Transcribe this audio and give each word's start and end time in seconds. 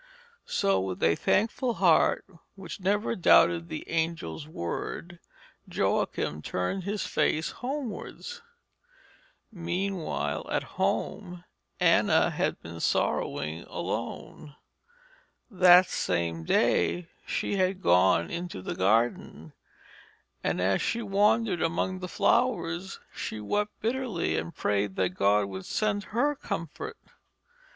So 0.47 0.79
with 0.81 1.03
a 1.03 1.13
thankful 1.13 1.75
heart 1.75 2.25
which 2.55 2.79
never 2.79 3.15
doubted 3.15 3.69
the 3.69 3.87
angel's 3.87 4.47
word, 4.47 5.19
Joachim 5.71 6.41
turned 6.41 6.85
his 6.85 7.05
face 7.05 7.51
homewards. 7.51 8.41
Meanwhile, 9.51 10.49
at 10.49 10.63
home, 10.81 11.43
Anna 11.79 12.31
had 12.31 12.59
been 12.63 12.79
sorrowing 12.79 13.61
alone. 13.69 14.55
That 15.51 15.85
same 15.87 16.45
day 16.45 17.07
she 17.27 17.57
had 17.57 17.79
gone 17.83 18.31
into 18.31 18.63
the 18.63 18.73
garden, 18.73 19.53
and, 20.43 20.59
as 20.59 20.81
she 20.81 21.03
wandered 21.03 21.61
among 21.61 21.99
the 21.99 22.07
flowers, 22.09 22.99
she 23.15 23.39
wept 23.39 23.79
bitterly 23.81 24.35
and 24.35 24.55
prayed 24.55 24.95
that 24.95 25.09
God 25.09 25.45
would 25.49 25.67
send 25.67 26.05
her 26.05 26.33
comfort. 26.33 26.97